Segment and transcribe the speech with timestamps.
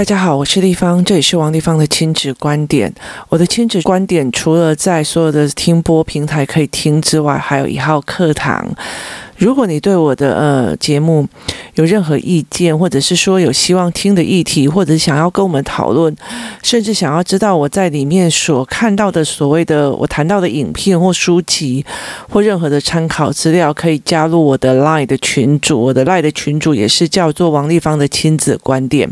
[0.00, 2.90] 大家好，我是丽芳，这里是王丽芳的亲子观点。
[3.28, 8.66] 我的亲子观点除了在所有的听播平台可以听之外，还有一号课堂。
[9.40, 11.26] 如果你对我的呃节目
[11.74, 16.14] 有任何意见，或者是说有希望听的议题，或者想要跟我们讨论，
[16.62, 21.82] 甚至想要知道我在里面所看到的所谓的我谈到的影片或书籍
[22.28, 25.80] 或任何的参考资料，可以加入我的 LINE 的群组。
[25.80, 29.10] 我的 LINE 的群组也是叫做王丽芳的亲子观点，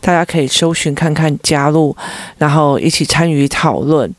[0.00, 1.94] 大家可以搜寻看看加入，
[2.38, 4.10] 然后一起参与讨论。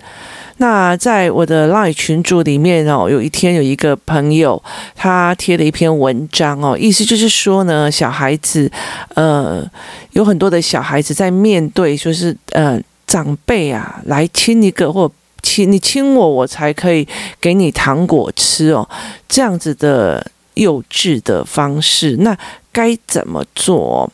[0.61, 4.61] 那在我的 LINE 群组里面哦，有一天有一个朋友
[4.93, 8.69] 他贴了一篇文章哦，意思就是说呢，小孩子
[9.15, 9.65] 呃
[10.11, 15.09] 有很多的小孩子在面对说是呃长辈啊来亲一个或
[15.41, 17.07] 亲你亲我我才可以
[17.39, 18.87] 给你糖果吃哦，
[19.29, 20.25] 这样子的
[20.59, 22.37] 幼稚的方式，那
[22.71, 24.09] 该怎么做？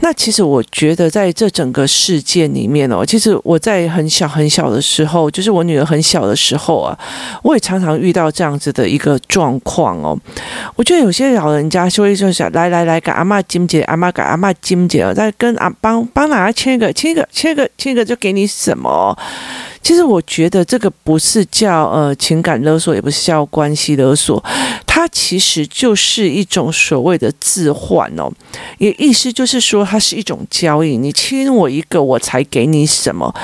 [0.00, 6.98] 那其实我觉得，在这整个事件里面哦，其实我在很小很小的时候，就是我女儿很小的时候啊，
[7.42, 10.18] 我也常常遇到这样子的一个状况哦。
[10.74, 19.16] 我觉得有些老人家说一说：“来来来，给阿妈金姐，阿妈给阿妈金姐，再跟阿帮帮哪亲一个，签一个，签一个，签一个，就给你什么。”
[19.82, 24.42] 其实我觉得这个不是叫呃情感勒索，也不是叫关系勒索，
[24.94, 28.30] 它其实就是一种所谓的置换哦，
[28.76, 33.34] 也意思就是说它是一种交易，你亲我一个，我才给你什么，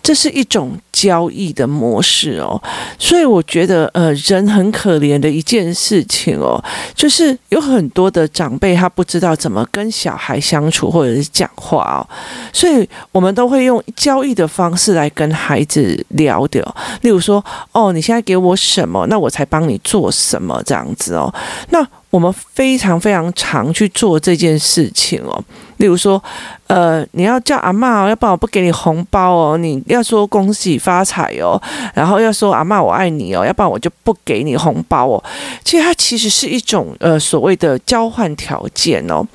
[0.00, 2.62] 这是一种交易的模式哦。
[3.00, 6.62] 所以我觉得呃人很可怜的一件事情哦，
[6.94, 12.06] 就是有很多的长辈他不知道怎么跟小孩相处或者是讲话哦，
[12.52, 16.06] 所以我们都会用交易的方式来跟孩子。
[16.10, 16.62] 聊的，
[17.00, 17.42] 例如说，
[17.72, 20.62] 哦，你现在给我什么，那我才帮你做什么。
[20.66, 20.86] 这样。
[20.94, 21.32] 子哦，
[21.70, 21.86] 那。
[22.12, 25.44] 我们非常非常常去做这件事情哦，
[25.78, 26.22] 例如说，
[26.66, 31.58] 呃，你要叫阿嬷哦，要不然我不给你红包哦，你要说恭喜发财哦，
[31.94, 35.24] 然后要说阿嬷我爱你哦，要不然我就不给你红包哦。
[35.64, 39.26] 其实它其实是一种呃所谓的交换条件哦。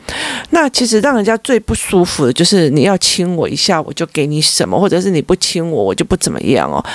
[0.51, 6.85] 那其实让人家最不舒服的就是你要亲我一下，我就给你什么，或者是你不亲我，我就不怎么样哦。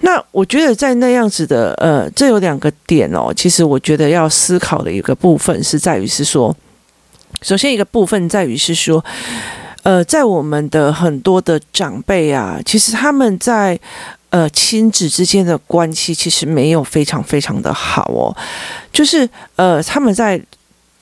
[0.00, 3.32] 那我觉得在那样子的，呃，这有两个点哦。
[3.34, 6.54] 其实我觉得要思考的一个部分是在于是说，
[7.42, 9.04] 首先一个部分在于是说，
[9.82, 13.78] 呃，在我们的很多的长辈啊，其实他们在
[14.30, 18.36] 呃亲子之间的关系其实没有非常非常的好哦，
[18.92, 20.40] 就是呃他们在。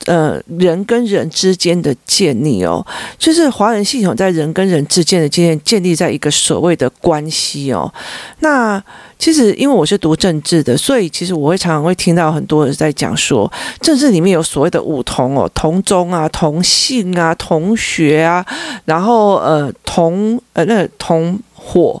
[0.05, 2.85] 呃，人跟人之间的建立哦，
[3.17, 7.91] 就是华人系统在人跟人之间的建立，建立在一个所谓的关系哦。
[8.39, 8.81] 那
[9.17, 13.51] 其实因为我是读政治的，所以其实我会常常会听到很多人在讲说，
[13.81, 18.45] 政治里面有所谓的五同哦，同宗啊、同姓啊、同学啊，
[18.85, 21.39] 然后呃同呃那同。
[21.67, 21.99] 或，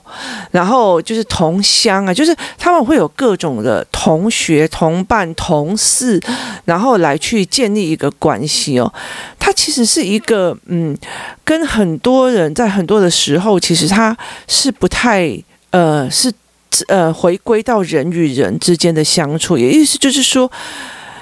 [0.51, 6.21] 然后就是同乡啊，就是他们会有各种的同学、同伴、同事，
[6.65, 8.93] 然后来去建立一个关系哦。
[9.39, 10.95] 它其实是一个嗯，
[11.43, 14.15] 跟很多人在很多的时候，其实他
[14.47, 15.35] 是不太
[15.71, 16.31] 呃，是
[16.87, 20.51] 呃，回归到人与人之间的相处，也意思就是说。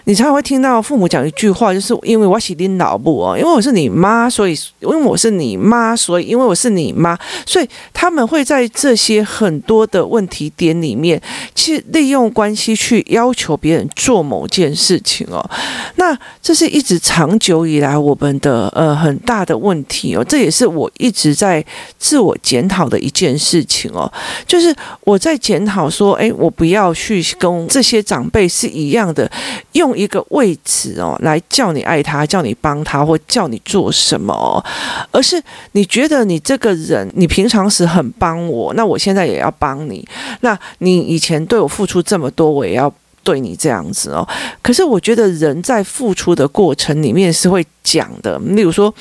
[0.05, 11.21] 你常常会听到父母讲一句话，就是因为我是你老母哦，因为我是你妈，所以因为我是你妈，所以因为我是你妈，所以他们会在这些很多的问题点里面，
[11.55, 15.49] 去利用关系去要求别人做某件事情哦。
[15.95, 21.65] 那这是一直长久以来我们的呃很大的问题哦，这也是我一直在
[21.97, 24.11] 自我检讨的一件事情哦，
[24.45, 24.75] 就是
[25.05, 29.31] 我在检讨说，诶，我不要去跟这些长辈是一样的
[29.71, 29.92] 用。
[29.95, 34.63] 一个位置哦，来叫你爱他，叫你帮他，或叫你做什么，
[35.11, 35.41] 而是
[35.73, 40.07] 你觉得你这个人，你平常时很帮我，那我现在也要帮你。
[40.41, 42.93] 那你以前对我付出这么多，我也要
[43.23, 44.27] 对你这样子哦。
[44.61, 48.93] 可是我觉得人在付出的过程里面是会讲的，例如说，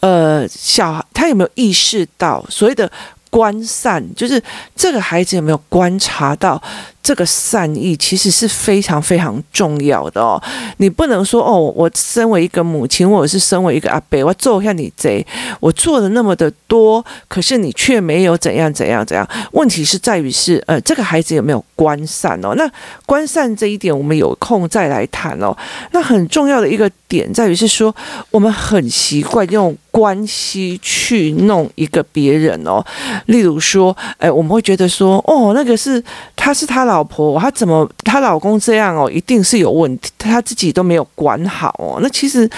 [0.00, 2.90] 呃，小孩他有没有意识到所谓的
[3.30, 4.40] 观善，就是
[4.76, 6.62] 这个孩子有没有观察到？
[7.04, 10.42] 这个善意其实是非常非常重要的哦，
[10.78, 15.24] 你不能说哦，我身为一个母亲，或者是身为一个阿伯，我做一下你贼，
[15.60, 19.28] 我做了那么的多，可是你却没有怎样怎样怎样。
[19.52, 22.54] 问题是在于是呃，这个孩子有没有关善哦？
[22.56, 22.66] 那
[23.04, 25.54] 关善这一点，我们有空再来谈哦。
[25.92, 27.94] 那很重要的一个点在于是说，
[28.30, 32.82] 我们很习惯用关系去弄一个别人哦。
[33.26, 36.02] 例如说，哎，我们会觉得说，哦，那个是
[36.34, 36.93] 他是他老。
[36.94, 41.98] 老婆，她怎么她老公这样哦，一定是有问题，她自己都没有管好哦。
[42.00, 42.48] 那其实，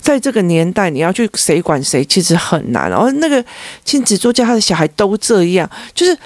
[0.00, 3.10] 在这个年代，你要去谁管谁，其实很难哦。
[3.16, 3.44] 那个
[3.84, 6.16] 亲子作家他的小孩都这样，就是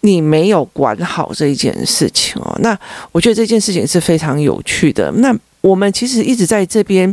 [0.00, 2.54] 你没有管好这一件事情哦。
[2.60, 2.78] 那
[3.10, 5.10] 我觉得这件事情是非常有趣的。
[5.12, 5.34] 那。
[5.64, 7.08] 我们其实一直在这边，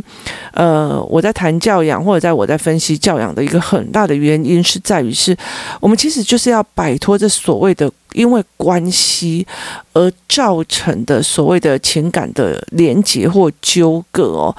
[0.52, 5.34] 呃，我在谈教养，或者在我在分析教养的一个很大的原因是在于是，
[5.80, 9.46] 我们其实就是要摆脱这所谓的因为关系
[9.92, 14.56] 而造成的所谓的情感的连结或纠葛哦。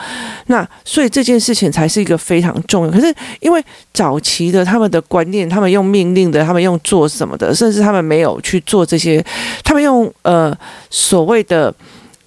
[0.47, 2.91] 那所以这件事情才是一个非常重要。
[2.91, 3.63] 可是因为
[3.93, 9.23] 早期的他们的观念，他们用命令的，他们用做什么的，甚至他们没有去做这些，
[9.63, 10.55] 他们用呃
[10.89, 11.73] 所谓的。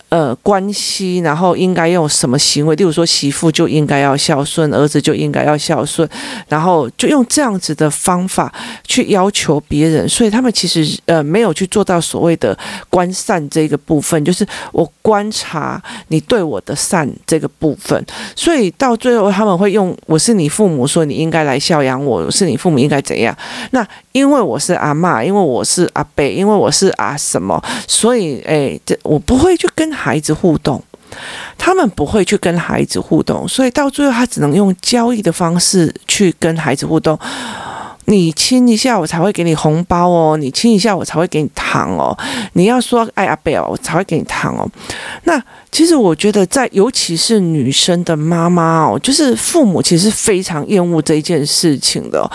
[0.09, 2.77] 呃，关系，然后应该用什么行为？
[2.77, 6.09] 例如说，媳妇就应该要孝顺，儿子就应该要孝顺，
[6.49, 8.55] 然后就用这样子的方法
[8.87, 12.57] 去要求别人，所以他们其实呃没有去做到所谓的
[12.89, 18.01] 观善这个部分，就是我观察你对我的善这个部分，
[18.37, 23.37] 所以到最后他们会用我是你父母，说你应该来孝养我，我是你父母应该怎样？
[23.73, 29.96] 那因为我是阿嬷，因为我是阿伯，因为我是阿什么，所以哎，这我不会去跟。
[29.97, 30.83] 孩子互动，
[31.57, 37.19] 他们不会去跟孩子互动，所以到最后他只能用交易的方式去跟孩子互动。
[38.09, 42.17] 你亲一下，我才会给你红包哦；你亲一下，我才会给你糖哦。
[42.53, 44.63] 你要说爱阿伯，我才会给你糖哦。
[45.25, 52.31] 那其实我觉得，在尤其是女生的妈妈哦，就是父母其实非常厌恶这一件事情的，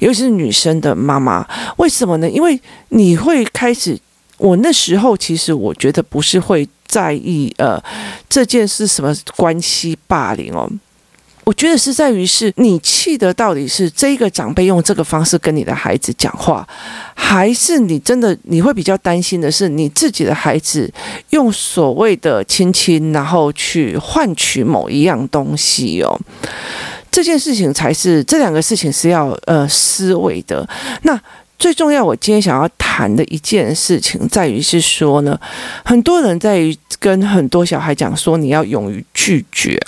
[0.00, 1.46] 尤其是女生的妈妈。
[1.76, 2.28] 为什么呢？
[2.28, 3.96] 因为你会开始，
[4.38, 6.68] 我那时候其实我觉得不是会。
[6.94, 7.82] 在意呃，
[8.28, 10.70] 这件事什么关系霸凌哦？
[11.42, 16.64] 我觉得是在于是你气的到底是这个长辈用这个方式跟你的孩子讲话，
[17.14, 20.88] 还是你真的你会比较担心的是你自己的孩子
[21.30, 26.16] 用所谓的亲亲，然后去换取某一样东西哦？
[27.10, 30.68] 这件事情才是这两个事情是要呃思维的。
[31.02, 31.20] 那。
[31.64, 35.40] 最重要，我今天想要谈的一件事情，在于是说呢，
[35.82, 39.80] 很多人在于跟很多小孩讲说，你要勇于拒绝。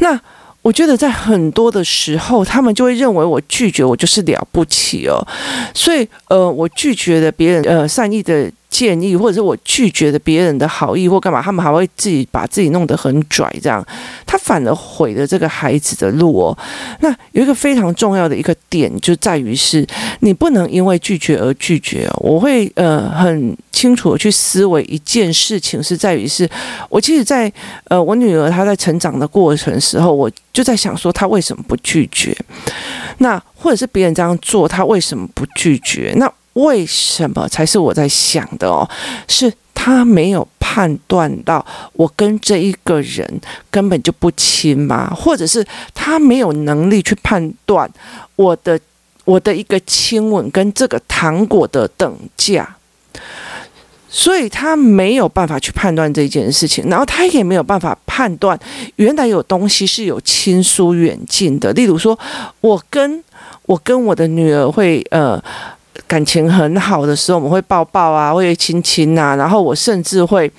[0.00, 0.20] 那
[0.60, 5.16] 我觉得在很多的时候，他们就会认为我拒绝我就是了不起哦，
[5.72, 8.52] 所以呃，我拒绝了别人呃善意的。
[8.76, 13.82] 建议，或者是我拒绝了别人的好意或干嘛，他们还会自己把自己弄得很拽，这样
[14.26, 16.58] 他反而毁了这个孩子的路哦。
[17.00, 19.86] 那有一个非常重要的一个点，就在于是
[20.20, 22.18] 你不能因为拒绝而拒绝哦。
[22.20, 26.46] 我会呃很清楚的去思维一件事情，是在于是
[26.90, 27.50] 我其实在
[27.84, 32.36] 呃我女儿她在成长的过程时候，我就在想说她为什么不拒绝？
[33.18, 36.12] 那或者是别人这样做，她为什么不拒绝？
[36.16, 38.88] 那为什么才是我在想的哦？
[39.28, 45.12] 是他没有判断到我跟这一个人根本就不亲吗？
[45.14, 45.64] 或者是
[45.94, 47.88] 他没有能力去判断
[48.36, 48.80] 我的
[49.26, 52.76] 我的一个亲吻跟这个糖果的等价，
[54.08, 58.58] 所以他没有办法去判断这件事情，然后他也没有办法判断
[58.96, 61.70] 原来有东西是有亲疏远近的。
[61.74, 62.18] 例如说，
[62.62, 63.22] 我跟
[63.66, 65.42] 我跟我的女儿会呃。
[66.06, 70.50] 感情很好的时候，我们会抱抱啊，会亲亲啊，然后我甚至会，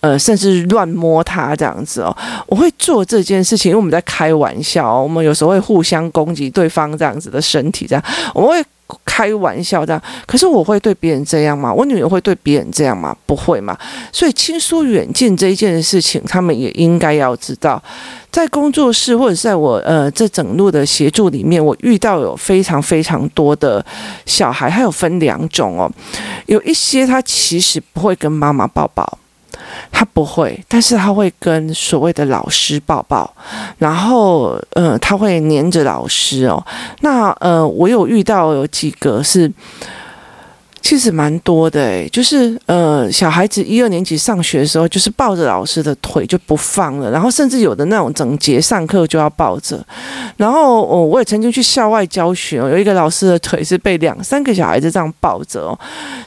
[0.00, 2.16] 呃，甚至乱摸他这样子哦。
[2.46, 8.02] 我会做这件事情，因为我们在开玩笑哦，我们有时候会互相攻击对方这样子的身体，这样
[8.34, 8.64] 我们会。
[9.04, 11.72] 开玩笑这样，可是我会对别人这样吗？
[11.72, 13.16] 我女儿会对别人这样吗？
[13.26, 13.76] 不会嘛。
[14.12, 17.82] 所以亲疏远近这一件事情，他们也应该要知道。
[18.30, 23.84] 在工作室或者在我呃这整路的协助里面，我遇到有非常非常多的
[24.26, 25.90] 小孩，还有分两种哦。
[26.46, 29.18] 有一些他其实不会跟妈妈抱抱。
[29.90, 33.32] 他不会，但是他会跟所谓的老师抱抱，
[33.78, 36.64] 然后，呃，他会黏着老师哦。
[37.00, 39.50] 那，呃，我有遇到有几个是，
[40.80, 49.84] 其实蛮多的诶，就是，呃，小孩子一二年级上学的时候，就是抱着老师的腿就不放了，然后甚至有的那种整节上课就要抱着。
[50.36, 55.78] 然后，哦，我也曾经去校外教学，有一个老师的腿是被两三个小孩子这样抱着哦，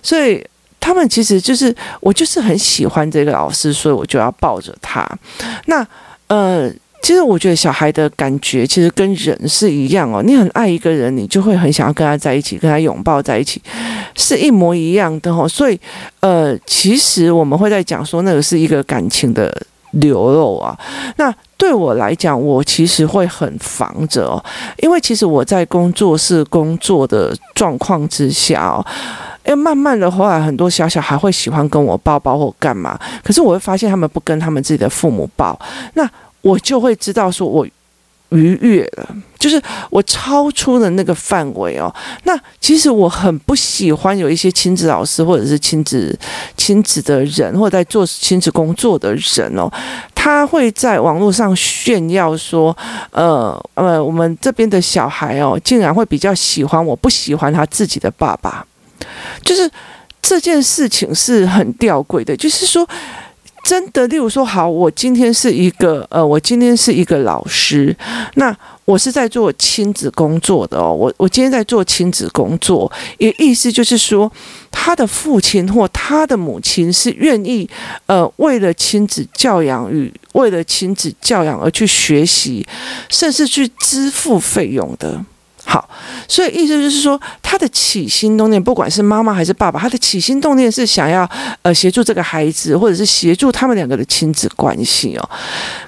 [0.01, 0.45] 所以。
[0.79, 5.05] 他们其实就是我，就是很喜欢这个老师，所以我就要抱着他。
[5.65, 5.85] 那
[6.27, 10.23] 呃，其实我觉得小孩的感觉其实跟人是一样哦。
[10.23, 13.61] 你很爱一个人，你就会很想要跟他在一起，跟他拥抱在一起，
[14.15, 15.47] 是一模一样的哦。
[15.47, 15.79] 所以
[16.21, 19.53] 呃，其实我们会在讲说那个是一个感情的
[19.91, 20.77] 流露啊。
[21.17, 24.43] 那对我来讲，我其实会很防着哦，
[24.77, 28.85] 因为其实我在工作室工作的状况之下哦。
[29.47, 35.59] 哎，慢慢的后来很多小小孩会喜欢跟我抱抱或干嘛，可是我会发现他们不跟他们自己的父母抱，
[35.95, 36.07] 那
[36.41, 37.65] 我就会知道说我。
[38.31, 39.07] 逾越了，
[39.39, 39.57] 就是
[39.89, 41.89] 我超出了那个范围哦。
[42.23, 46.13] 那其实我很不喜欢有一些亲子老师或者是亲子
[46.57, 49.71] 亲子的人，或者在做亲子工作的人哦，
[50.13, 52.75] 他会在网络上炫耀说，
[53.11, 58.65] 呃呃，我们这边的小孩哦，竟然会比较喜欢我，不喜欢他自己的爸爸，
[59.43, 59.69] 就是
[60.21, 62.87] 这件事情是很吊诡的，就是说。
[63.63, 67.93] 真的，例如说，好，我今天是一个，呃，我今天是一个老师，
[68.35, 68.55] 那
[68.85, 74.31] 我是在做亲子工作的哦，我我今天在做亲子工作，也意思就是说，
[74.71, 77.69] 他的父亲或他的母亲是愿意，
[78.05, 82.65] 呃，为了亲子教养与为了亲子教养而去学习，
[83.09, 85.21] 甚至去支付费用的。
[85.69, 85.85] 好，
[86.29, 91.29] 所以意思就是说，他的起心动念，不管是妈妈还是爸爸，他的起心动念是想要
[91.61, 95.29] 呃协助这个孩子，或者是协助他们两个的亲子关系哦。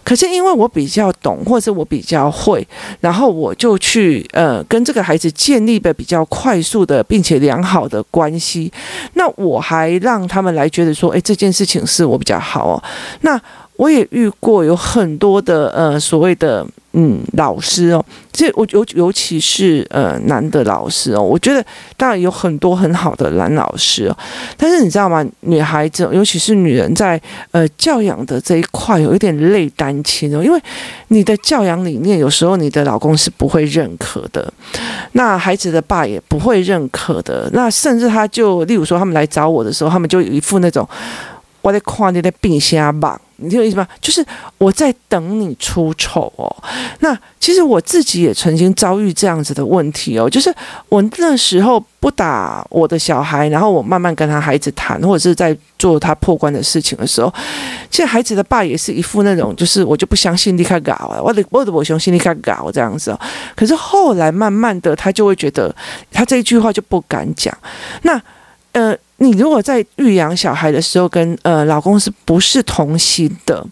[0.04, 2.68] 可是因为我比较懂，或者我比较会，
[3.00, 8.70] 然后我就去呃跟这个孩子建立的比较快速的并且良好的关系。
[9.14, 12.84] 那我还让他们来觉得说，诶，这件事情是我比较好哦。
[13.22, 13.40] 那
[13.78, 16.68] 我也遇过有很多的呃所谓的。
[16.94, 21.64] 嗯，老师哦，这我尤尤其是呃男的老师哦，我觉得
[21.96, 24.18] 当然有很多很好的男老师哦，
[24.58, 25.24] 但是你知道吗？
[25.42, 30.60] 女孩子尤其是女人在呃教养的这一块有一点累单亲哦，因为
[31.10, 34.52] 你的教养理念有时候你的老公是不会认可的，
[35.12, 40.88] 那孩子的爸也不会认可的，那甚至他就例如说他们来找我的时候，他们就有一副那种
[41.62, 43.22] 我在夸你的病瞎棒。
[43.42, 43.88] 你听我意思吗？
[44.02, 44.26] 就是
[44.58, 46.56] 我在等你出丑哦。
[47.00, 50.30] 那其实我自己也曾经遭遇这样子的问题哦。
[50.30, 50.54] 就是
[50.90, 57.34] 我那时候不打我的小孩，然后我慢慢跟他孩子谈，或者是在做他破关的事情的时候，
[57.90, 63.20] 其实孩子的爸也是一副那种，就是我就不相信立刻搞啊，我的我的我相信立刻搞这样子哦。
[63.56, 65.76] 可是后来慢慢的，他就会觉得
[66.12, 67.56] 他这一句话就不敢讲。
[68.04, 68.22] 那
[68.74, 68.96] 呃。
[69.20, 73.66] 你如果在育养小孩的时候跟呃老公是不是同心的，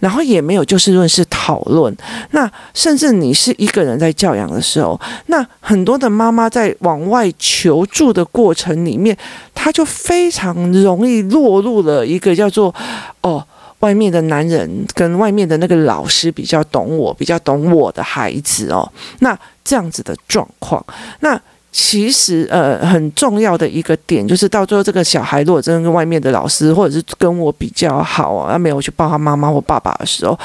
[0.00, 1.94] 然后也没有就事论事讨论，
[2.30, 9.16] 那甚至你是一个人在教养的时候，那很多的妈妈在往外求助的过程里面，
[9.54, 12.74] 她就非常容易落入了一个叫做
[13.20, 13.44] 哦，
[13.80, 20.84] 外面的男人跟外面的那个老师比较懂我，比较懂我的孩子哦，那这样子的状况，
[21.20, 21.38] 那。
[21.78, 30.38] 其实，呃，很重要的一个点就是，到最后这个小孩如果真的跟外面的老师或者是跟我比较好啊，他没有去抱他妈妈或爸爸的时候，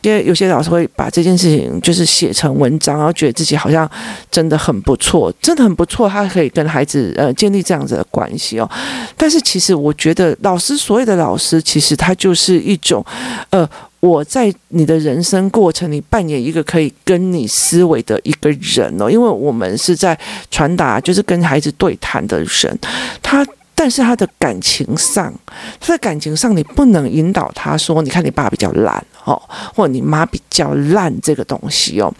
[0.00, 3.86] 因为有些老师会把这件事情就是写成文章，然后觉得自己好像
[4.30, 8.66] 真的很不错，真的很不错，他可以跟孩子呃建立这样子的关系哦。
[9.14, 13.04] 但是其实我觉得，老师所谓的老师，其实他就是一种，
[13.50, 13.68] 呃。
[14.02, 20.18] 我在你的人生过程里扮演一个可以跟你思维的一个人哦，因为我们是在
[20.50, 22.76] 传达，就是跟孩子对谈的人，
[23.22, 25.32] 他但是他的感情上，
[25.78, 28.92] 他的感情上你不能引导他说，你看你爸比较烂
[29.24, 29.40] 哦，
[29.72, 32.12] 或你妈比较烂这个东西哦，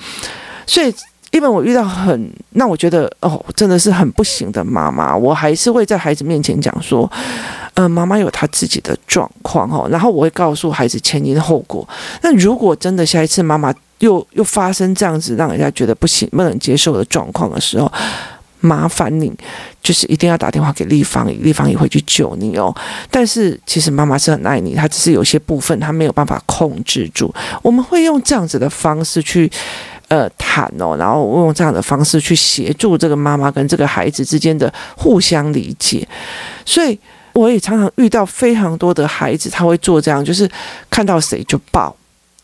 [0.64, 0.94] 所以
[1.32, 7.10] 因为我遇到很，那我觉得哦，真的是很不行的妈妈，我还是会在孩子面前讲说。
[7.74, 11.88] 呃，妈妈有她自己的状况哈，然后我会告诉孩子前因后果。
[12.20, 17.90] 那如果真的下一次妈妈又又发生这样子让人家觉得不行、不能接受的状况的时候，
[18.60, 19.32] 麻烦你
[19.82, 22.74] 就是一定要打电话给丽芳姨，丽芳姨会去救你哦。
[23.10, 27.34] 但是其实妈妈是很爱你，她只是有些部分她没有办法控制住。
[27.62, 29.50] 我们会用这样子的方式去
[30.08, 36.06] 呃谈哦，然后用这样的方式去协助这个妈妈跟这个孩子之间的互相理解，
[36.66, 36.98] 所以。
[37.34, 40.48] 我也常常遇到非常多的孩子，他会做这样，就是
[40.90, 41.94] 看到谁就抱，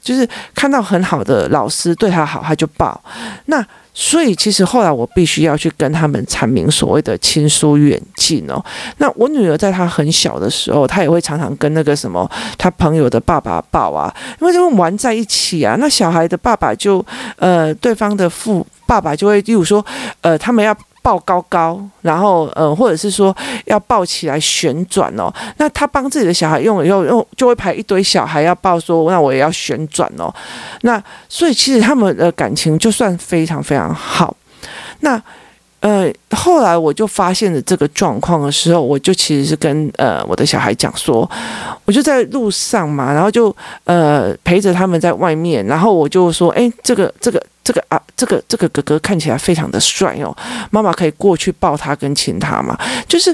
[0.02, 3.00] 就是看到很好的老师对他好，他就抱。
[3.46, 8.64] 那所以其实后来我必须要去跟他们阐明所谓的亲疏远近哦。
[8.98, 15.76] 那我女儿在她很小的时候，她也会常常跟那个什么她朋友的爸爸抱啊，因为就玩在一起啊。
[15.80, 17.04] 那小孩的爸爸就
[17.36, 19.84] 呃，对方的父爸爸就会，例如说
[20.20, 20.76] 呃，他们要。
[21.08, 23.34] 抱高高，然后嗯，或者是说
[23.64, 25.32] 要抱起来旋转哦。
[25.56, 30.30] 那他帮自己的小孩用了以后，用就会排一堆小孩要抱，说那我也要旋转哦。
[30.82, 34.36] 那所以其实他们的感情就算非常非常好。
[35.00, 35.18] 那
[35.80, 41.28] 呃，后来我就发现了这个状况的时候，我就其实是跟呃我的小孩讲说，
[41.84, 43.54] 我就在路上嘛，然后就
[43.84, 47.42] 呃陪着他们在外面，然后我就说，哎，这个这个。
[47.68, 50.34] 这个啊，这个这个哥哥看起来非常的帅哦，
[50.70, 52.74] 妈妈可以过去抱他跟亲他嘛？
[53.06, 53.30] 就是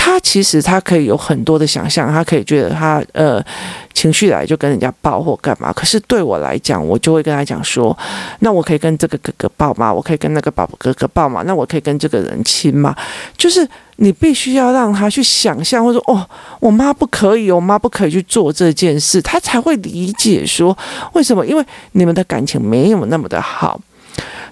[0.00, 3.44] 他其实他可以有很多的想象，他可以觉得他呃
[3.92, 5.72] 情绪来就跟人家抱或干嘛。
[5.72, 7.96] 可是对我来讲，我就会跟他讲说，
[8.38, 9.92] 那我可以跟这个哥哥抱吗？
[9.92, 11.42] 我可以跟那个宝宝哥哥抱吗？
[11.44, 12.94] 那我可以跟这个人亲吗？
[13.36, 16.26] 就是你必须要让他去想象，或者说哦，
[16.60, 20.76] 我妈不可以，我妈不可以去做这件事，他才会理解说
[21.12, 21.44] 为什么？
[21.44, 21.62] 因为
[21.92, 23.78] 你们的感情没有那么的好，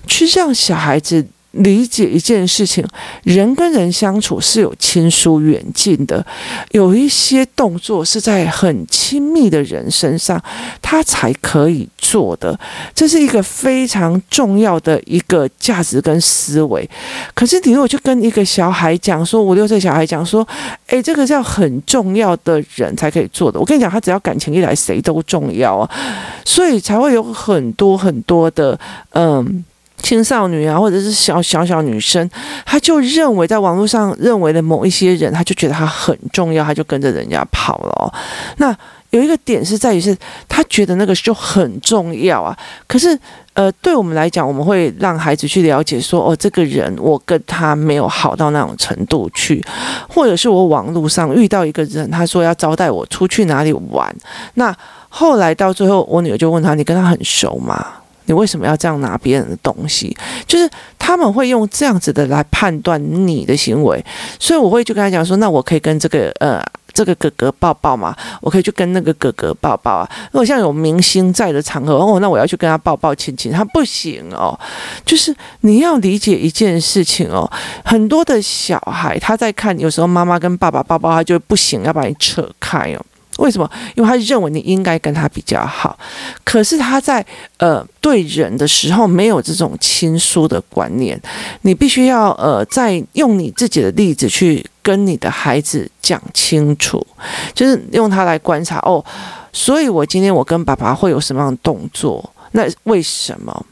[0.07, 1.25] 去让小孩子。
[1.59, 2.85] 理解一件事情，
[3.23, 6.25] 人跟人相处是有亲疏远近的，
[6.71, 10.43] 有一些动作是在很亲密的人身上，
[10.83, 12.59] 他才可以做的，
[12.95, 16.89] 这是一个非常重要的一个价值跟思维。
[17.35, 20.47] 可是你如果去跟一个小孩讲说，五六岁小孩讲说，
[20.89, 25.91] 诶，这个是要很重要的人才可以做的，我跟你讲，他只要感情一来，谁都重要啊，
[26.45, 28.79] 所以才会有很多很多的，
[29.11, 29.65] 嗯。
[30.03, 32.29] 青少女啊，或者是小小小女生，
[32.65, 38.15] 她就认为在网络上认为的某一些人，她就觉得他很重要，她就跟着人家跑了。
[38.59, 38.77] 那
[39.11, 40.17] 有一个点是在于是，
[40.49, 42.57] 她觉得那个就很重要啊。
[42.87, 43.19] 可是，
[43.55, 49.65] 呃，对我们来讲，我们会让孩子去了解说，哦，这个人我跟他没有好到那种程度去，
[50.09, 54.15] 或者是我网络上遇到一个人，他说要招待我出去哪里玩。
[54.55, 54.75] 那
[55.09, 57.87] 后来到最后，我女儿就问他：“你跟他很熟吗？”
[58.27, 60.17] 你为什么要这样拿别人的东西？
[60.47, 60.69] 就是
[60.99, 64.05] 他们会用这样子的来判断你的行为，
[64.39, 68.17] 所以我会就跟他讲说，那我可以跟这个呃这个哥哥抱抱吗？
[68.41, 70.11] 我可以去跟那个哥哥抱抱啊。
[70.33, 74.59] 如果像有明星在的场合哦，那我要去跟他抱抱亲亲，他不行哦。
[75.05, 77.51] 就是你要理解一件事情哦，
[77.85, 83.05] 很多的小孩他在看，有时候妈妈跟爸爸抱抱，他就不行，要把你扯开哦。
[83.39, 83.71] 为什么？
[83.95, 85.99] 因为他认为你应该跟他比较好，
[86.43, 87.25] 可是他在
[87.59, 91.21] 呃对人的时候没有这种亲疏的观念。
[91.63, 97.07] 你必须要呃再用你自己的例子去跟你的孩子讲清楚，
[97.53, 99.05] 就是用他来观察哦。
[99.53, 102.33] 所以我今天我跟爸爸会有什么样的动作？
[102.53, 103.67] 那为什么？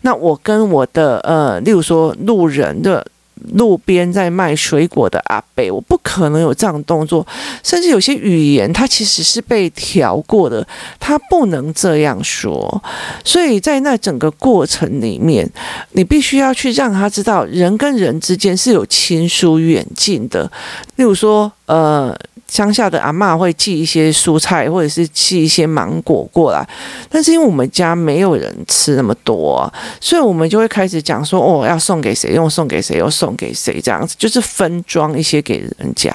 [0.00, 3.06] 那我跟我的呃，例如说路人的。
[3.54, 7.26] 路边在卖水果的阿伯，我不可能有这样动作，
[7.62, 10.66] 甚至有些语言，它其实是被调过的，
[10.98, 12.82] 它不能这样说。
[13.24, 15.48] 所以在那整个过程里面，
[15.92, 20.50] 你必须要去让他知道，人跟人之间是有亲疏远近的。
[20.96, 22.16] 例如说，呃。
[22.48, 26.68] 乡下的阿嬷会寄一些蔬菜，或者是寄一些芒果过来，
[27.08, 36.14] 但是因为我们家没有人吃那么多，所以我们就会开始讲说，哦，要送给谁，又送给谁，又送给谁，这样子就是分装一些给人家。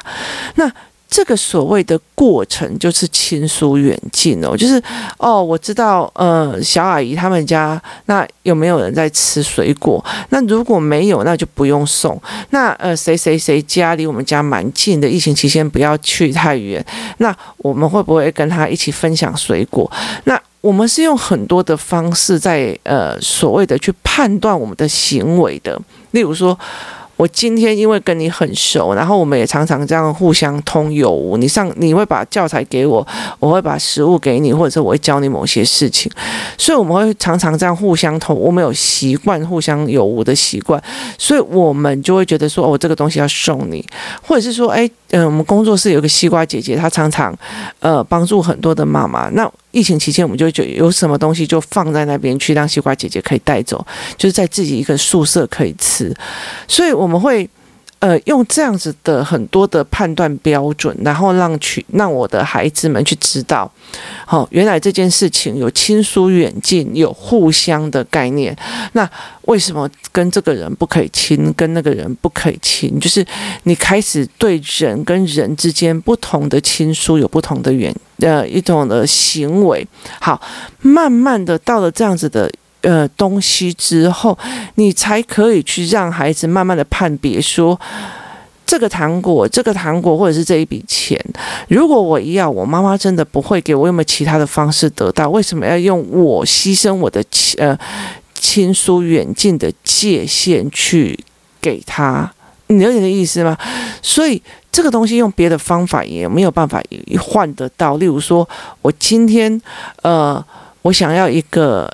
[0.56, 0.72] 那。
[1.10, 4.82] 这个所谓的过程就是亲疏远近哦，就是
[5.18, 10.04] 哦，我知道，呃，小阿姨他们家那有没有人在吃水果？
[10.30, 12.22] 那如果没有，那就不用送。
[12.52, 16.86] 那呃，谁谁谁家离我们家蛮近的，疫情期间不要去太远。
[17.18, 19.92] 那我们会不会跟他一起分享水果？
[20.26, 26.58] 那我们是用很多的方式在呃所谓的去判断我们的行为的，例如说。
[27.20, 31.36] 我今天因为跟你很熟，然后我们也常常这样互相通有无。
[31.36, 33.06] 你上你会把教材给我，
[33.40, 36.10] 我会把食物给你，或者是我会教你某些事情，
[36.58, 38.34] 所以我们会常常这样互相通。
[38.34, 40.82] 我们有习惯互相有无的习惯，
[41.18, 43.86] 所以我们就会觉得说，哦，这个东西要送你，
[44.26, 47.38] 或者是说，哎，嗯，我们工作室有个西瓜姐姐，她常常
[47.82, 49.28] 呃帮助很多的妈妈。
[49.32, 53.86] 那疫情期间，我们就就有什么东西就放在那边去，让西瓜姐姐可以带走，
[54.18, 56.16] 就是在自己一个宿舍可以吃。
[56.68, 57.48] 所以我们会
[58.00, 63.72] 呃用这样子的很多的判断标准，然后让去让我的孩子们去知道，
[64.28, 68.56] 哦，原来这件事情有亲疏远近，有互相的概念。
[68.94, 69.10] 那
[69.44, 73.00] 为什么跟这个人不可以亲，跟那个人不可以亲？
[73.00, 73.26] 就是
[73.64, 77.94] 你开始对人跟人之间不同的亲疏有不同的远。
[78.20, 79.88] 呃，一种的行为，
[80.20, 80.42] 好，
[80.82, 84.38] 慢慢的到了这样子的呃东西之后，
[84.76, 87.80] 你才可以去让孩子慢慢的判别说，
[88.66, 91.20] 这个糖果，这个糖果或者是这一笔钱，
[91.68, 95.30] 如果我要，我妈妈真的不会给我，有没有其他的方式得到？
[95.30, 97.24] 为什么要用我牺牲我的
[97.58, 97.78] 呃
[98.34, 101.18] 亲疏远近的界限去
[101.60, 102.32] 给他？
[102.68, 103.58] 你有点的意思吗？
[104.04, 104.40] 所以
[104.72, 106.80] 这个东西用别的方法也没有办法
[107.20, 107.98] 换得到。
[107.98, 108.48] 例如说，
[108.84, 109.60] 我今天
[110.04, 110.46] 呃，
[110.84, 111.92] 我想要一个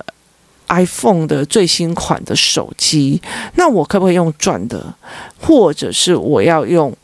[0.68, 3.20] iPhone 的最新款的手机，
[3.54, 4.94] 那我可不可以用赚的？
[5.40, 6.94] 或者是我要用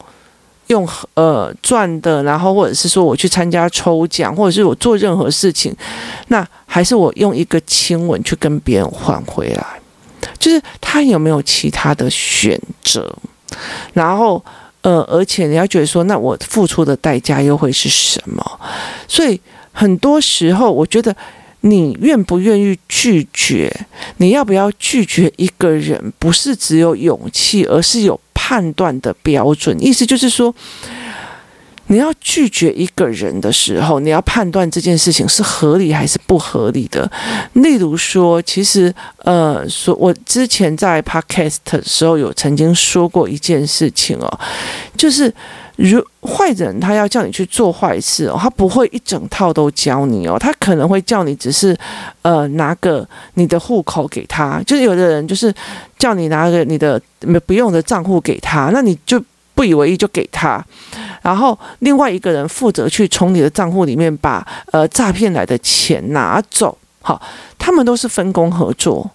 [0.69, 2.23] 用呃赚的？
[2.23, 5.75] 然后或者是说我去参加抽奖，或者是我做任何事情，
[6.29, 9.67] 那还是我用一个亲吻去跟别人换回来？
[10.39, 13.15] 就是他有没有其他的选择？
[13.93, 14.43] 然后，
[14.81, 18.61] 呃，而且你要觉得说，那我付出的代价又会是什么？
[19.07, 19.41] 所以
[19.73, 21.15] 很多时候，我觉得
[21.63, 23.75] 你愿不愿意拒绝，
[24.19, 29.77] 你要不要拒绝一个人，不是只有勇气，而是有判断的标准。
[29.85, 30.55] 意思就是说。
[31.89, 37.11] 你要拒绝一个人的时候，你要判断这件事情是合理还是不合理的。
[37.55, 44.41] 例如说，其实呃，说我之前在 Podcast 的时候有曾经说过一件事情哦，
[44.97, 45.33] 就是
[45.77, 51.77] 如坏人他要叫你去做坏事哦，他不会一整套都教你哦，他可能会叫你只是
[52.23, 55.53] 呃拿个你的户口给他，就是有的人就是
[55.99, 57.01] 叫你拿个你的
[57.47, 59.23] 不用的账户给他，那你就
[59.55, 60.65] 不以为意就给他。
[61.23, 67.21] 然后另外一个人负责去从你的账户里面把呃诈骗来的钱拿走，好，
[67.59, 69.09] 他们都是分工合作，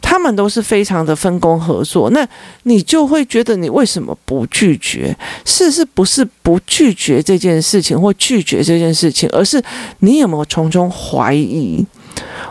[0.00, 2.26] 他们都是非常的分工合作，那
[2.64, 5.16] 你就会觉得你为什么不拒绝？
[5.44, 9.62] 是是不是不拒绝这件事情或拒绝这件事情，而是
[10.00, 11.84] 你有没有从中怀疑？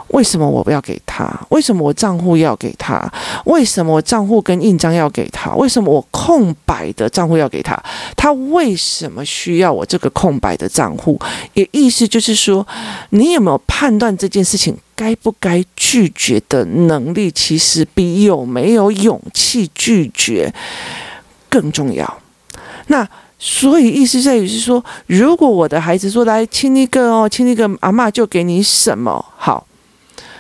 [0.10, 1.28] 为什么我不要给他？
[1.50, 3.12] 为什么我账户要给他？
[3.46, 5.54] 为什么我账户跟印章要给他？
[5.56, 7.78] 为什么我空白的账户要给他？
[8.16, 11.20] 他为什么需要我这个空白的账户？
[11.54, 12.66] 也意思就是说，
[13.10, 17.32] 你有没有判断这件事情该不该拒绝的能力？
[17.32, 20.54] 其实比有没有勇气拒绝
[21.50, 22.22] 更重要。
[22.88, 29.68] 那所以意思在于是说，如果我的孩子说来亲一个哦，亲一个阿妈就给你什么好。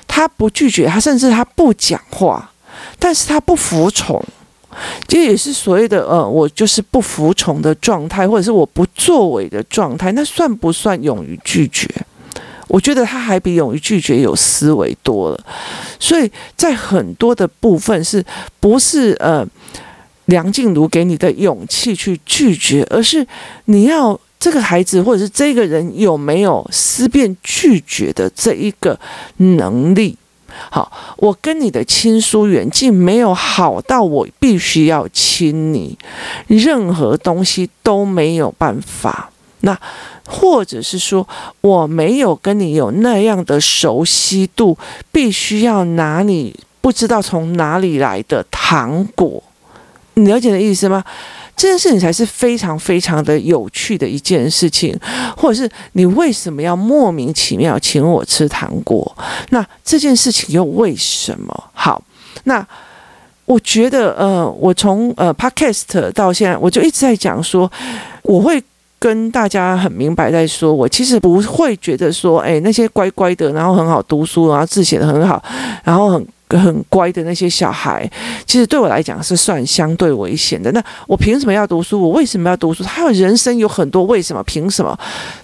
[0.07, 2.51] 他不拒绝，他甚至他不讲话，
[2.97, 4.23] 但是他不服从，
[5.07, 11.89] 这也是所谓的呃，我就是不服从的状态，或者是我不作为的状态，那算不算勇于拒绝？
[12.67, 15.39] 我觉得他还比勇于拒绝有思维多了，
[15.99, 18.23] 所以在很多的部分是
[18.59, 19.45] 不是呃
[20.25, 23.25] 梁静茹给你的勇气去拒绝，而是
[23.65, 24.19] 你要。
[24.37, 28.99] 这个孩子或者是这个人有没有思辨拒绝的这一个
[29.37, 30.15] 能力？
[30.69, 35.97] 好，我跟你的亲疏远近没有好到我必须要亲你，
[36.45, 39.31] 任何东西都没有办法。
[39.61, 39.75] 那
[40.27, 41.27] 或者是说
[41.61, 44.77] 我没有跟你有那样的熟悉度，
[45.11, 49.41] 必须要拿你不知道从哪里来的糖果，
[50.15, 51.03] 你了解的意思吗？
[51.57, 54.93] 这件事情才是非常非常的有趣的一件事情，
[55.37, 59.17] 或者是你为什么要莫名其妙请我吃糖果？
[59.51, 61.63] 那这件事情又为什么？
[61.73, 62.03] 好，
[62.43, 62.65] 那
[63.45, 67.71] 我觉得，呃，我从呃 Podcast 到现在，我就一直在讲说，
[68.23, 68.61] 我会
[68.99, 75.41] 跟大家很明白在说，我其实不会觉得说，哎，那些乖乖的，然后很好读书，然后字写的很好，
[75.85, 76.27] 然后很。
[76.49, 78.09] 很乖的那些小孩，
[78.45, 80.71] 其实对我来讲是算相对危险的。
[80.71, 82.01] 那我凭什么要读书？
[82.01, 82.83] 我为什么要读书？
[82.83, 84.97] 他有人生有很多为什么、凭什么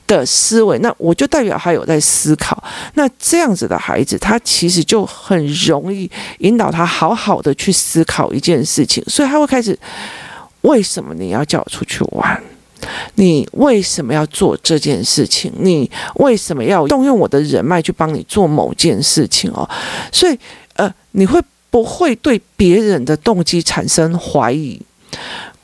[0.06, 0.78] 的思维。
[0.80, 2.64] 那我就代表他有在思考。
[2.94, 6.10] 那这样子的孩子，他其实就很容易
[6.40, 9.04] 引导他好好的去思考一件事情。
[9.08, 9.78] 所以他会开始：
[10.62, 12.42] 为什么你要叫我出去玩？
[13.16, 15.52] 你为什么要做这件事情？
[15.60, 19.52] 你为什么要动用我的人脉去帮你做某件事情？
[19.52, 19.70] 哦，
[20.12, 20.38] 所以。
[20.76, 21.40] 呃，你会
[21.70, 24.82] 不会对别人的动机产生怀疑？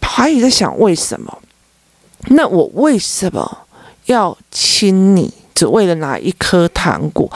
[0.02, 1.40] 怀疑在想为什么？
[2.28, 3.60] 那我为什么
[4.08, 5.34] 要亲你？
[5.56, 7.32] 只为了拿一颗糖果？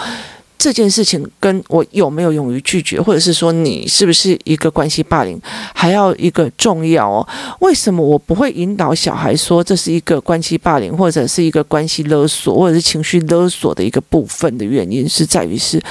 [0.62, 5.42] 这件事情跟我有没有勇于拒绝，或者是说你是不是一个关系霸凌，
[5.74, 7.28] 还要一个重要哦？
[7.62, 15.82] 为什么我不会引导小孩说这是一个关系霸凌，或者是一个关系勒索，或者是情绪勒索的一个部分的原因，是在于是。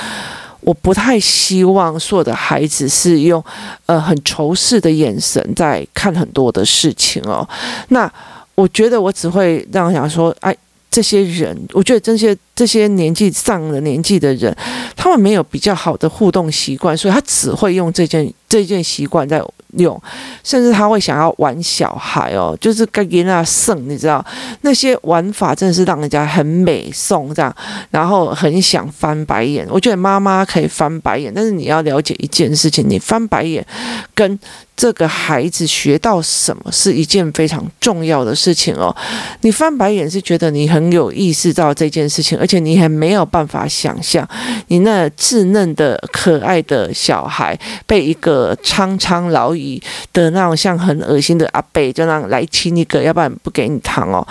[0.63, 3.43] 我不太希望所有的孩子是用
[3.87, 7.49] 呃很仇视的眼神在看很多的事情哦。
[7.89, 8.13] 那
[8.55, 10.55] 我觉得我只会让想说，哎，
[10.91, 14.55] 这些人，我觉得这些这些年纪上了年纪的人，
[14.97, 19.43] 他们没有比较好的互动习惯，所以他只会用这件这件习惯在。
[19.75, 19.97] 用，
[20.43, 24.25] 甚至他会想要玩小孩哦，就是该给那剩，你知道
[24.63, 27.55] 那些玩法真的是让人家很美送这样，
[27.89, 29.65] 然后很想翻白眼。
[29.71, 33.65] 我觉得妈妈可以翻白眼，但是你要了解一件事情，你翻白眼
[34.13, 34.37] 跟
[34.81, 38.97] 这个孩子学到什么是一件非常重要的事情哦。
[39.43, 44.27] 你翻白眼是觉得你很有意识到这件事情，而且你还没有办法想象
[44.69, 49.83] 你那稚嫩的可爱的小孩被一个苍苍老矣。
[50.13, 54.27] 的那种像很恶心的阿伯，就让来亲一个，要不然不给你糖哦。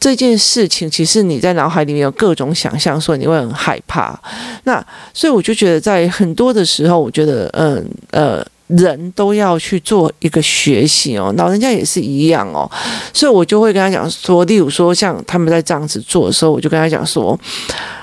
[0.00, 4.18] 这件事情其实你在脑海里面有各种想象，所以你会很害怕。
[4.64, 8.46] 那所以我就觉得，在很多的时候，我觉得，嗯呃。
[8.76, 12.70] 人都要去做一个学习哦，老人家也是一样哦，
[13.12, 17.38] 所以我就会跟他讲说，例如说像他们在这样子做的时候，我就跟他讲说，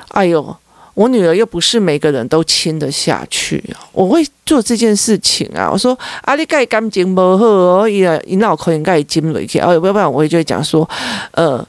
[0.09, 0.55] 哎呦，
[0.93, 5.69] 我女儿又不是每个人都亲得下去，我会做这件事情啊。
[5.71, 10.87] 我说啊，你盖感情不好哦，伊伊脑壳应该经了一下，哦，要不然我也就会讲说，
[11.31, 11.65] 呃，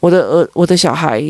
[0.00, 1.22] 我的儿，我的小孩，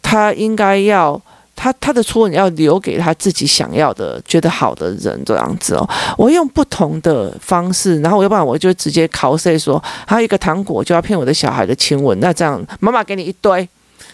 [0.00, 1.20] 他应该要。
[1.62, 5.88] 他他的初吻要留给他自己想要的、觉得好的人这样子哦。
[6.18, 12.18] 我用不同的方式，然后我要不然我就直接考试说，还有一个糖果就要骗我的小孩的亲吻。
[12.18, 13.68] 那这样妈妈给你一堆，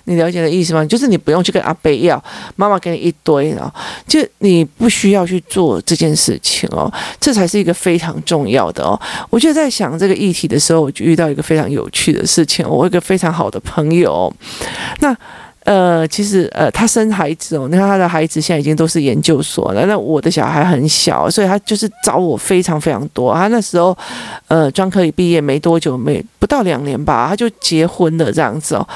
[0.05, 0.85] 你了解的意思吗？
[0.85, 2.23] 就是你不用去跟阿贝要，
[2.57, 3.73] 妈妈给你一堆啊，
[4.07, 6.93] 就你不需要去做这件事情哦。
[7.19, 9.01] 这才是一个非常重要的哦。
[9.31, 12.69] 我就在想这个议题的时候，我就遇到一个非常有趣的事情。
[12.69, 14.31] 我有一个非常好的朋友，
[15.01, 15.17] 那。
[15.69, 19.85] 呃，其实呃，他生孩子哦，你看他的孩子现在已经都是研究所了。
[19.85, 23.35] 那我的小孩很小，所以他就是找我非常非常多。
[23.35, 23.95] 他那时候
[24.47, 28.89] 呃，专科一毕业没多久，没不到两年吧，他就结婚了这样子哦。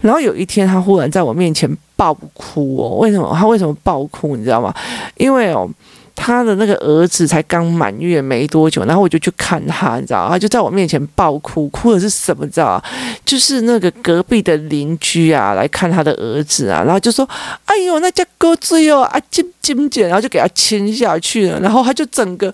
[0.00, 2.96] 然后有一天，他忽然在我面前爆哭哦。
[3.00, 3.30] 为什么？
[3.38, 4.34] 他为什么爆哭？
[4.34, 4.72] 你知道吗？
[5.18, 5.68] 因为哦。
[6.16, 12.44] 他的那个儿子才刚满月没多久，然后我就去看他，你知道，他就在我面前爆哭，哭的是什么？
[12.44, 12.82] 你知道？
[13.24, 17.28] 就是那个隔壁的邻居啊，来看他的儿子啊，然后就说
[17.66, 22.52] ：“哎呦，那叫狗嘴哦，啊，金金姐，然后就给他亲下去了，然后他就整个，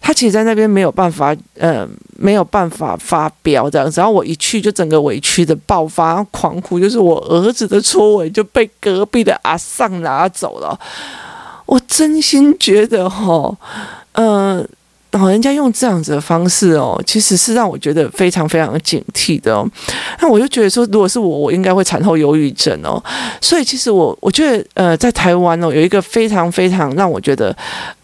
[0.00, 10.78] 他其实在那边没有办法，呃，没有办法发飙这样子，然后我一去就整个委屈的爆发，狂哭，就是我儿子的初吻就被隔壁的阿桑拿走了。
[11.66, 13.56] 我真心觉得哈，
[14.12, 14.64] 呃，
[15.10, 19.68] 老人家用这样子的方式哦，其实是让我觉得非常非常警惕的哦。
[20.20, 23.02] 那我就觉得说，如果是我，我应该会产后忧郁症哦。
[23.40, 27.56] 所以其实我我觉得，呃，在台湾哦，有一个非常非常让我觉得，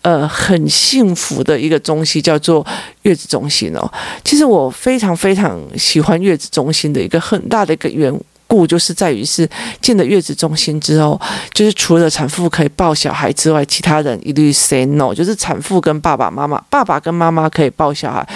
[0.03, 2.66] 呃，很幸福的一个中心，叫做
[3.03, 3.92] 月子中心哦。
[4.25, 8.12] 其实我非常非常喜欢月子中心的一个很大的一个原。
[8.53, 9.49] 故就是在于是
[9.81, 11.19] 进了月子中心之后，
[11.55, 18.29] 就是除了产妇可以抱小孩之外，其他人一律 say no，就是产妇跟爸爸妈妈，爸爸跟妈妈可以抱小孩，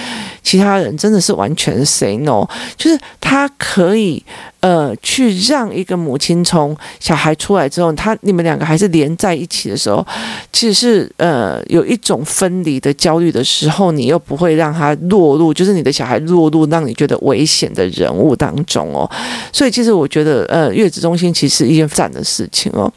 [0.43, 2.49] 其他人真的是完全 say no，
[2.79, 4.25] 就是他可以。
[4.67, 10.05] 呃，去让一个母亲从小孩出来之后，他你们两个还是连在一起的时候，
[10.53, 19.09] 其实是呃有一种分离的焦虑的时候，你又不会让他落入，就是你的小孩落入让你觉得危险的人物当中哦。
[19.53, 22.93] 所以其实我觉得，呃，月子中心其实是一件赞的事情哦。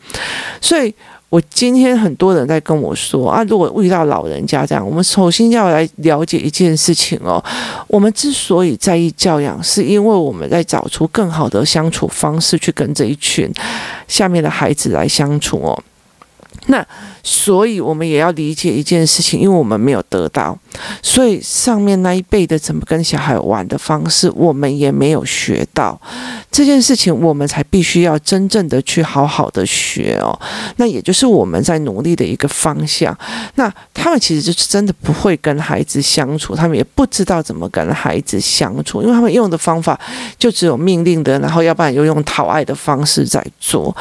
[0.59, 0.91] 所以。
[1.29, 7.43] 我今天很多人在跟我说啊，如果遇到老人家这样，我们首先要来了解一件事情哦。
[7.87, 13.51] 我们之所以在意教养，是因为我们在找出更好的相处方式，去跟这一群
[14.07, 15.83] 下面的孩子来相处哦。
[16.69, 16.85] 那
[17.23, 20.55] 所以，我们也要理解一件事情，因为我们没有得到，
[21.01, 25.99] 所以上面那一辈的怎么跟小孩玩的方式，我们也没有学到。
[26.51, 30.39] 这件事情，我们才必须要真正的去好好的学哦。
[30.77, 33.17] 那也就是我们在努力的一个方向。
[33.55, 39.99] 那他们其实就是真的不会跟孩子相处，他们也不知道怎么跟孩子相处，因为他们用的方法
[40.37, 43.95] 就只有命令的，然后要不然又用讨爱的方式在做。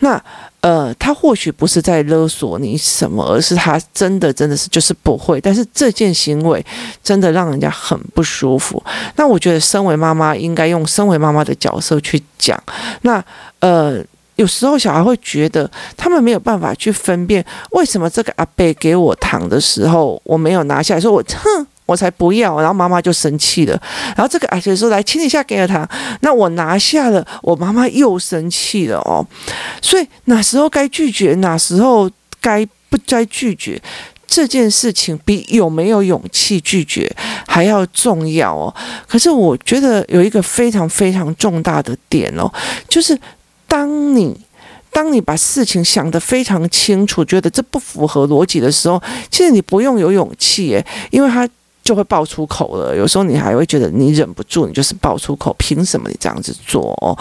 [0.00, 0.22] 那。
[0.64, 5.38] 呃，他或许不是在勒索你什么，而是他真的真的是就是不会。
[5.38, 6.64] 但是这件行为
[7.02, 8.82] 真的让人家很不舒服。
[9.16, 12.58] 那我觉得，身为妈妈应该用身为妈妈的角色去讲。
[13.02, 13.22] 那
[13.58, 14.02] 呃，
[14.36, 21.66] 有时候小孩会觉得他们没有办法去分辨，为什么这个阿伯给我糖的时候我没有拿下来，说我哼。
[21.86, 23.78] 我才不要，然后妈妈就生气了。
[24.16, 25.86] 然后这个阿姐说：“来亲一下，给了他。”
[26.22, 29.26] 那我拿下了，我妈妈又生气了哦。
[29.82, 33.78] 所以哪时候该拒绝，哪时候该不该拒绝，
[34.26, 37.14] 这件事情比有没有勇气拒绝
[37.46, 38.74] 还要重要哦。
[39.06, 42.50] 可是我觉得有一个非常非常重大的点哦，
[42.88, 43.18] 就是
[43.68, 44.34] 当你
[44.90, 51.46] 当你把事情想得非常清楚，觉得这不符合逻辑的时候，其实你不用有勇气耶，因为他。
[51.84, 52.96] 就会爆出口了。
[52.96, 55.54] 有时候你还会觉得你忍不住，你就是爆出口。
[55.58, 56.92] 凭什么你这样子做？
[57.02, 57.16] 哦，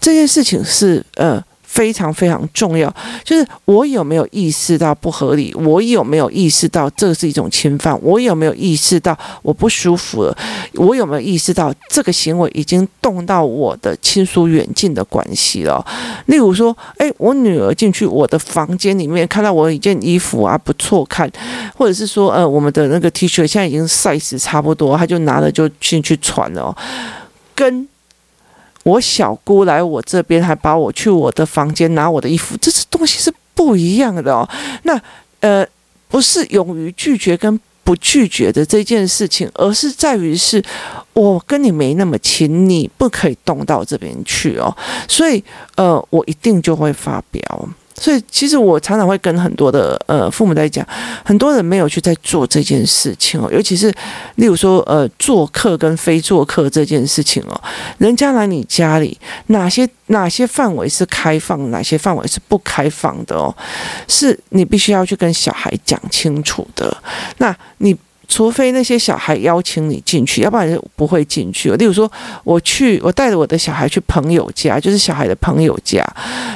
[0.00, 1.42] 这件事情是呃。
[1.72, 5.54] 非常非常重要，就是我有没有意识到不合理？
[5.54, 7.98] 我有没有意识到这是一种侵犯？
[8.02, 10.36] 我有没有意识到我不舒服了？
[10.74, 15.82] 我有没有意识到这个行为已经动到我的亲疏远近的关系了？
[16.26, 21.30] 例如说，诶，我女儿进去我的房间里面，看到我一件衣服啊不错看，
[21.74, 26.76] 或者是说，呃，我们的那个 T 恤现在已经 size 差不多，她就拿了就进去穿了，哦
[27.54, 27.88] 跟。
[28.84, 34.48] 我小姑来我这边，还把我去我的房间拿我的衣服，这些东西是不一样的哦。
[34.82, 35.00] 那
[35.40, 35.66] 呃，
[36.08, 40.62] 不是勇于拒绝跟不拒绝的这件事情，而是在于是
[41.14, 44.74] 我跟你没那么亲，你不可以动到这边去哦。
[45.08, 45.42] 所以，
[45.76, 47.68] 呃，我一定就会发飙。
[47.94, 50.86] 所以，其实我常常会跟很多的呃父母在讲，
[51.24, 53.92] 很多人没有去在做这件事情哦，尤其是
[54.36, 57.60] 例如说呃做客跟非做客这件事情哦，
[57.98, 63.54] 人家来你家里，哪些哪些范围是开放，哪些范围是不开放的哦，
[64.08, 66.96] 是你必须要去跟小孩讲清楚的。
[67.38, 67.96] 那你。
[68.32, 71.70] 除非那些小孩邀请你进去，要不然就不会进去。
[71.72, 72.10] 例如说，
[72.44, 76.02] 我去，我带着我的小孩去朋友家，就是小孩的朋友家，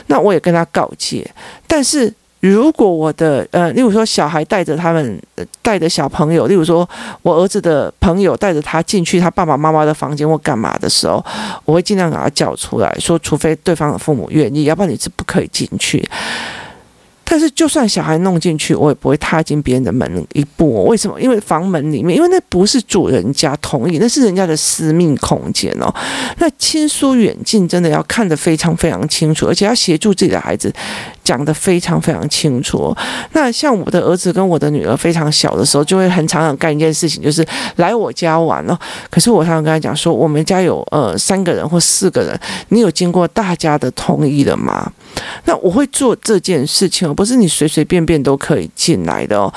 [0.07, 1.31] 那我也跟他告诫。
[1.67, 2.11] 但是
[2.41, 5.21] 如果我的呃，例如说小孩带着他们
[5.61, 6.89] 带着小朋友，例如说
[7.21, 11.23] 我儿子的朋友带着他进去他爸爸妈妈的房间或干嘛的时候，
[11.67, 16.03] 我会尽量把他叫出来说，除非对方的父母愿意，要不然你是不可以进去。
[17.29, 20.85] 但是，就算小孩弄进去，我也不会踏进别人的门一步。
[20.85, 21.21] 为什么？
[21.21, 25.93] 因为房门里面，因为那不是主人家同意，那是人家的私密空间哦。
[26.39, 30.73] 那亲疏远近真的要看得非常非常清楚，而且要协助自己的孩子
[31.25, 32.97] 讲得非常非常清楚。
[33.33, 38.79] 那像我的儿子跟我的女儿非常小的时候，就会很常常干一件事情，就是来我家玩哦。
[39.11, 44.93] 可是我常常跟他讲说，我们家有呃三个人或四个人，你有经过大家的同意的吗？
[45.47, 47.16] 那我会做这件事情。
[47.17, 49.53] 不是你随随便便都可以进来的哦。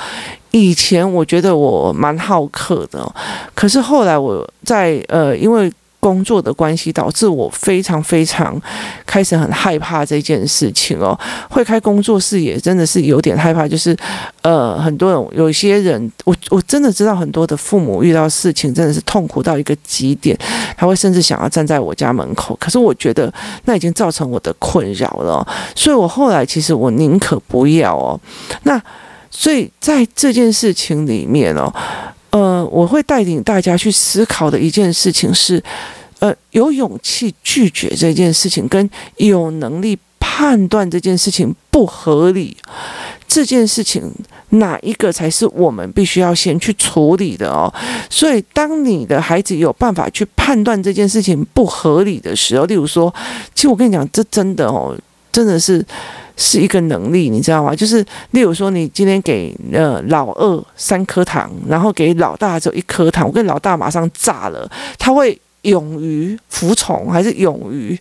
[0.50, 3.14] 以前我觉得我蛮好客的，
[3.54, 8.60] 可是后来我在呃，因为工作的关系，导致我非常非常
[9.06, 11.18] 开始很害怕这件事情哦。
[11.48, 13.96] 会开工作室也真的是有点害怕，就是
[14.42, 20.36] 呃，很多人有些人，我我真的知道很多的父母遇到事情真的是痛苦到一个极点，
[20.76, 22.56] 他会甚至想要站在我家门口。
[22.58, 23.32] 可是我觉得
[23.66, 28.18] 那已经造成我的困扰了，所以我后来其实我宁可不要哦。
[28.62, 28.82] 那
[29.30, 31.70] 所以在这件事情里面哦。
[32.30, 35.62] 呃，我会带领大家去思考的一件事情是，
[36.20, 42.56] 呃，有勇气拒绝这件事情，跟有能力判断这件事情不合理，
[43.26, 44.12] 这件事情
[44.50, 47.72] 哪一个才是我们必须要先去处理的哦？
[48.08, 53.12] 所以，当你的孩子有办法去判断这件事情不合理的时候，例如说，
[53.54, 54.96] 其实我跟你讲，这真的哦，
[55.32, 55.84] 真的是。
[56.42, 57.76] 是一个能力，你知道吗？
[57.76, 64.66] 就是例如说，你今天给呃老二三颗糖，然后给老大只有一颗糖，我跟老大马上炸了，
[64.98, 67.98] 他会勇于服从还是勇于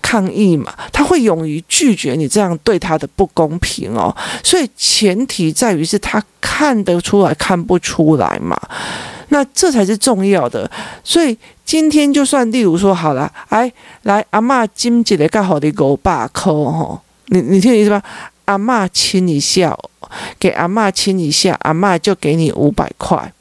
[0.00, 0.72] 抗议嘛？
[0.92, 4.16] 他会勇于拒绝你这样对他的不公平哦。
[4.44, 8.56] 所以前提在于是他看得出来，看不出来嘛？
[9.30, 10.70] 那这才是重要的。
[11.02, 17.00] 所以今天就算例如说好了，哎，来阿妈金姐的刚好的五百块吼。
[17.28, 18.02] 你你听我意思吧？
[18.46, 19.76] 阿嬷亲一下，
[20.38, 23.32] 给阿嬷亲一下，阿嬷就给你五百块。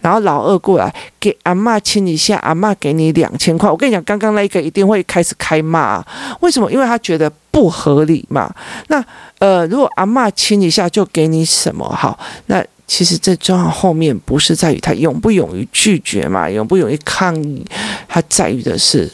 [0.00, 3.68] 然后老二过来给阿嬷亲一下，阿嬷给你两千块。
[3.68, 6.02] 我跟你讲，刚刚那个一定会开始开骂，
[6.40, 6.70] 为什么？
[6.70, 8.50] 因为他觉得不合理嘛。
[8.88, 9.04] 那
[9.40, 11.86] 呃，如果阿嬷亲一下就给你什么？
[11.88, 17.62] 好，那其实这状况后面不是在于他勇不勇于拒绝嘛，勇不勇于抗议，
[18.08, 19.10] 他在于的是。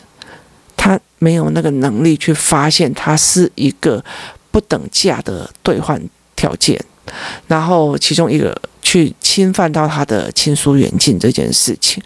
[0.83, 4.05] 他没有那个能力去发现，它是一个
[4.51, 6.03] 不等价的兑换
[6.35, 6.77] 条件，
[7.47, 12.03] 然后其中一个去侵犯到他的亲疏远近这件事情。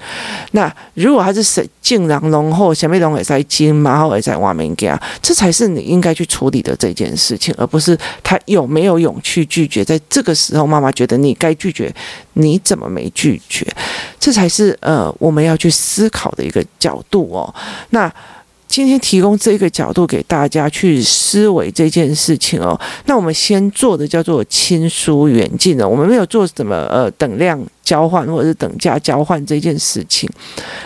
[0.51, 9.83] 那如果他是谁敬狼龙后，前面龙也在金，马后也在外面给啊，这才是你应该去处理的这件事情，而不是他有没有勇气拒绝。
[9.83, 11.91] 在这个时候，妈妈觉得你该拒绝，
[12.35, 13.67] 你怎么没拒绝？
[14.21, 17.55] 这才是呃我们要去思考的一个角度哦。
[17.89, 18.13] 那。
[18.69, 22.79] 今天提供这个角度给大家去思维这件事情哦。
[23.07, 30.29] 那我们先做的叫做亲疏远近的，我们没有做什么呃等量交换或者是等价交换这件事情。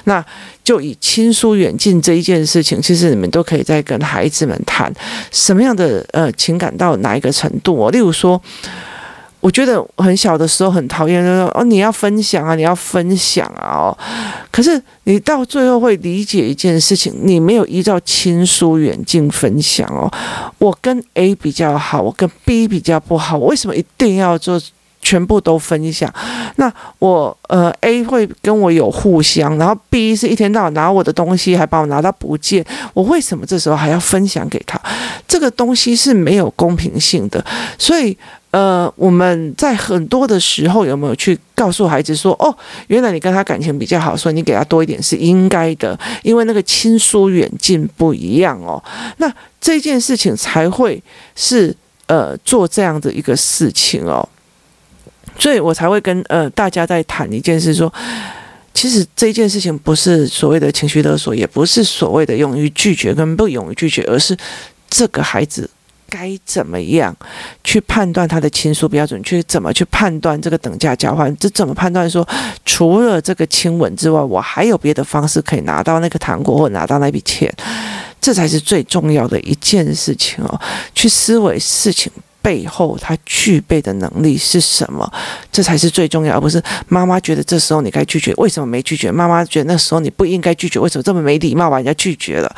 [0.05, 0.25] 那
[0.63, 4.93] 就以亲疏远近这一件事情，其实你们都可以再跟孩子们谈
[5.33, 7.91] 什么样的呃情感到哪一个程度哦。
[7.91, 8.41] 例如说。
[9.41, 13.99] 我觉得很小的时候很讨厌，就说哦，你要分享啊，你要分享啊哦。
[14.51, 20.11] 可是你到最后会理解一件事情，你没有依照亲疏远近分享哦。
[20.59, 24.61] 我跟 A 比较好，我跟 B 比较不好，我为什么一定要做
[25.01, 26.13] 全部都分享？
[26.57, 34.81] 那我呃 A 会跟我有互相，然后 B 是一天到晚拿我的东西，还把我拿到不见，我为什么这时候还要分享给他？
[35.27, 37.45] 这个东西是没有公平性的，
[37.79, 38.17] 所以。
[38.53, 42.53] 呃，我们在很多的时候有没有去告诉孩子说，哦，
[42.89, 48.83] 原来你跟他感情比较好，所以你给他多一点是应该的，因为那个亲疏远近不一样哦。
[49.19, 51.01] 那这件事情才会
[51.37, 51.73] 是
[52.09, 54.29] 呃做这样的一个事情哦。
[55.41, 57.93] 所以我才会跟呃大家在谈一件事说，
[58.75, 64.37] 其实这件事情不是所谓的情绪勒索，也不是所谓的勇于拒绝跟不勇于拒绝，而是
[64.89, 65.69] 这个孩子。
[66.13, 67.17] 该怎么样
[67.63, 69.23] 去判断他的亲疏标准？
[69.23, 71.35] 去怎么去判断这个等价交换？
[71.37, 72.27] 这怎么判断说，
[72.67, 77.49] 除了这个亲吻之外，我还有别的方式可以拿到那个糖果或拿到那笔钱？
[78.21, 80.61] 这才是最重要的一件事情哦。
[80.93, 82.11] 去思维事情。
[82.43, 85.11] 背后他具备的能力是什么？
[85.53, 89.11] 这才是最重要，而不是妈妈觉得这时候你该拒绝，为什么没拒绝？
[89.11, 92.57] 妈妈觉得那时候你不应该拒绝，为什么这么没礼貌把人家拒绝了？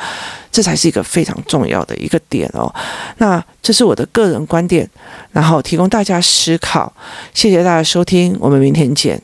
[0.51, 2.73] 这才是一个非常重要的一个点哦。
[3.17, 4.87] 那这是我的个人观点，
[5.31, 6.93] 然后提供大家思考。
[7.33, 9.21] 谢谢大家收听，我们明天见。